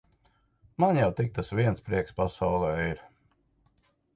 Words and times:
Man 0.83 0.99
jau 0.99 1.09
tik 1.19 1.29
tas 1.35 1.53
viens 1.59 1.85
prieks 1.91 2.17
pasaulē 2.21 2.73
ir. 2.87 3.07